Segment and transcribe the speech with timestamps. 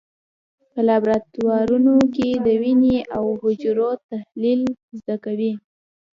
[0.71, 4.61] په لابراتوارونو کې د وینې او حجرو تحلیل
[4.99, 5.53] زده کوي.